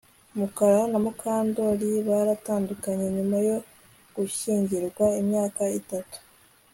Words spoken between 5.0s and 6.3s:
imyaka itatu